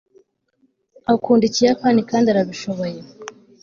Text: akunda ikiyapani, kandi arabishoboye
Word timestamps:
akunda 1.13 1.43
ikiyapani, 1.49 1.99
kandi 2.09 2.27
arabishoboye 2.29 2.99